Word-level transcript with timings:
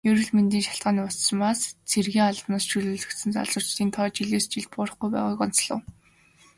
Эрүүл 0.09 0.31
мэндийн 0.35 0.65
шалтгааны 0.65 1.01
улмаас 1.05 1.61
цэргийн 1.89 2.27
албанаас 2.29 2.65
чөлөөлөгдөх 2.71 3.31
залуучуудын 3.35 3.89
тоо 3.95 4.07
жилээс 4.15 4.45
жилд 4.51 4.69
буурахгүй 4.73 5.09
байгааг 5.11 5.39
онцлов. 5.45 5.81